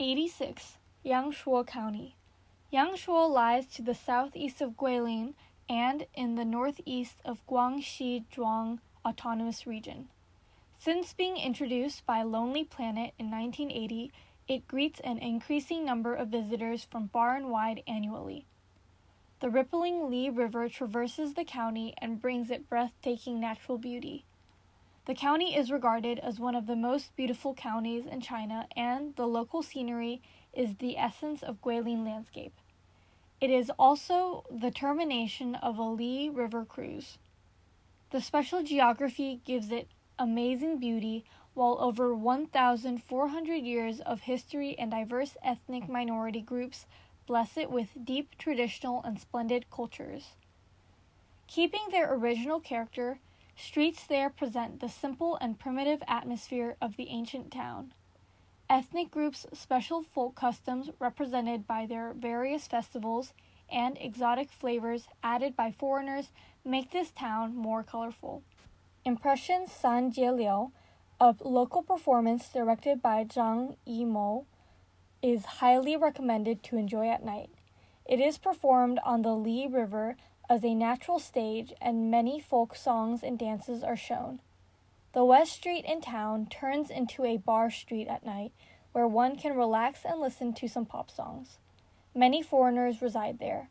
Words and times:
86. 0.00 0.78
Yangshuo 1.04 1.66
County. 1.66 2.14
Yangshuo 2.72 3.28
lies 3.28 3.66
to 3.66 3.82
the 3.82 3.96
southeast 3.96 4.60
of 4.60 4.76
Guilin 4.76 5.34
and 5.68 6.06
in 6.14 6.36
the 6.36 6.44
northeast 6.44 7.16
of 7.24 7.44
Guangxi 7.48 8.24
Zhuang 8.32 8.78
Autonomous 9.04 9.66
Region. 9.66 10.08
Since 10.78 11.14
being 11.14 11.36
introduced 11.36 12.06
by 12.06 12.22
Lonely 12.22 12.62
Planet 12.62 13.12
in 13.18 13.28
1980, 13.28 14.12
it 14.46 14.68
greets 14.68 15.00
an 15.00 15.18
increasing 15.18 15.84
number 15.84 16.14
of 16.14 16.28
visitors 16.28 16.84
from 16.84 17.08
far 17.08 17.34
and 17.34 17.50
wide 17.50 17.82
annually. 17.88 18.46
The 19.40 19.50
rippling 19.50 20.08
Li 20.08 20.30
River 20.30 20.68
traverses 20.68 21.34
the 21.34 21.44
county 21.44 21.92
and 21.98 22.22
brings 22.22 22.52
it 22.52 22.68
breathtaking 22.68 23.40
natural 23.40 23.78
beauty. 23.78 24.24
The 25.08 25.14
county 25.14 25.56
is 25.56 25.72
regarded 25.72 26.18
as 26.18 26.38
one 26.38 26.54
of 26.54 26.66
the 26.66 26.76
most 26.76 27.16
beautiful 27.16 27.54
counties 27.54 28.04
in 28.04 28.20
China, 28.20 28.68
and 28.76 29.16
the 29.16 29.26
local 29.26 29.62
scenery 29.62 30.20
is 30.52 30.76
the 30.76 30.98
essence 30.98 31.42
of 31.42 31.62
Guilin 31.62 32.04
landscape. 32.04 32.52
It 33.40 33.48
is 33.48 33.72
also 33.78 34.44
the 34.50 34.70
termination 34.70 35.54
of 35.54 35.78
a 35.78 35.82
Li 35.82 36.28
River 36.28 36.66
cruise. 36.66 37.16
The 38.10 38.20
special 38.20 38.62
geography 38.62 39.40
gives 39.46 39.72
it 39.72 39.88
amazing 40.18 40.76
beauty, 40.76 41.24
while 41.54 41.78
over 41.80 42.14
1,400 42.14 43.54
years 43.54 44.00
of 44.00 44.20
history 44.20 44.78
and 44.78 44.90
diverse 44.90 45.38
ethnic 45.42 45.88
minority 45.88 46.42
groups 46.42 46.84
bless 47.26 47.56
it 47.56 47.70
with 47.70 48.04
deep 48.04 48.36
traditional 48.36 49.02
and 49.04 49.18
splendid 49.18 49.70
cultures. 49.70 50.32
Keeping 51.46 51.86
their 51.90 52.12
original 52.12 52.60
character, 52.60 53.20
Streets 53.60 54.06
there 54.06 54.30
present 54.30 54.78
the 54.78 54.88
simple 54.88 55.36
and 55.40 55.58
primitive 55.58 56.00
atmosphere 56.06 56.76
of 56.80 56.96
the 56.96 57.08
ancient 57.08 57.50
town. 57.50 57.92
Ethnic 58.70 59.10
groups' 59.10 59.46
special 59.52 60.04
folk 60.04 60.36
customs 60.36 60.90
represented 61.00 61.66
by 61.66 61.84
their 61.84 62.12
various 62.12 62.68
festivals 62.68 63.32
and 63.68 63.98
exotic 64.00 64.52
flavors 64.52 65.08
added 65.24 65.56
by 65.56 65.72
foreigners 65.72 66.30
make 66.64 66.92
this 66.92 67.10
town 67.10 67.56
more 67.56 67.82
colorful. 67.82 68.44
Impression 69.04 69.66
San 69.66 70.12
Jieliu, 70.12 70.70
a 71.20 71.34
local 71.40 71.82
performance 71.82 72.48
directed 72.48 73.02
by 73.02 73.24
Zhang 73.24 73.76
Yimou, 73.88 74.44
is 75.20 75.44
highly 75.44 75.96
recommended 75.96 76.62
to 76.62 76.76
enjoy 76.76 77.08
at 77.08 77.24
night. 77.24 77.50
It 78.06 78.20
is 78.20 78.38
performed 78.38 79.00
on 79.04 79.22
the 79.22 79.34
Li 79.34 79.66
River 79.66 80.16
as 80.48 80.64
a 80.64 80.74
natural 80.74 81.18
stage, 81.18 81.72
and 81.80 82.10
many 82.10 82.40
folk 82.40 82.74
songs 82.74 83.22
and 83.22 83.38
dances 83.38 83.82
are 83.82 83.96
shown. 83.96 84.40
The 85.12 85.24
West 85.24 85.52
Street 85.52 85.84
in 85.84 86.00
town 86.00 86.46
turns 86.46 86.90
into 86.90 87.24
a 87.24 87.36
bar 87.36 87.70
street 87.70 88.08
at 88.08 88.24
night 88.24 88.52
where 88.92 89.06
one 89.06 89.36
can 89.36 89.56
relax 89.56 90.04
and 90.04 90.20
listen 90.20 90.52
to 90.54 90.68
some 90.68 90.86
pop 90.86 91.10
songs. 91.10 91.58
Many 92.14 92.42
foreigners 92.42 93.02
reside 93.02 93.38
there. 93.38 93.68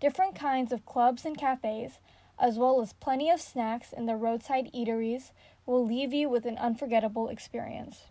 Different 0.00 0.34
kinds 0.34 0.72
of 0.72 0.86
clubs 0.86 1.24
and 1.24 1.36
cafes, 1.36 1.98
as 2.38 2.58
well 2.58 2.80
as 2.80 2.92
plenty 2.92 3.30
of 3.30 3.40
snacks 3.40 3.92
in 3.92 4.06
the 4.06 4.16
roadside 4.16 4.70
eateries, 4.72 5.32
will 5.66 5.84
leave 5.84 6.12
you 6.12 6.28
with 6.28 6.46
an 6.46 6.58
unforgettable 6.58 7.28
experience. 7.28 8.04